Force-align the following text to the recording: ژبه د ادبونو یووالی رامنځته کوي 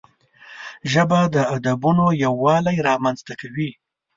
ژبه 0.91 1.19
د 1.35 1.37
ادبونو 1.55 2.05
یووالی 2.25 2.77
رامنځته 2.87 3.33
کوي 3.41 3.69